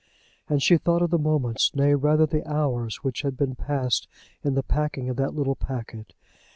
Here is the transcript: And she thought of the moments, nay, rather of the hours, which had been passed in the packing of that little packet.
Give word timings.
And 0.49 0.63
she 0.63 0.77
thought 0.77 1.03
of 1.03 1.11
the 1.11 1.19
moments, 1.19 1.75
nay, 1.75 1.93
rather 1.93 2.23
of 2.23 2.31
the 2.31 2.43
hours, 2.51 3.03
which 3.03 3.21
had 3.21 3.37
been 3.37 3.53
passed 3.53 4.07
in 4.43 4.55
the 4.55 4.63
packing 4.63 5.09
of 5.09 5.17
that 5.17 5.35
little 5.35 5.53
packet. 5.53 6.15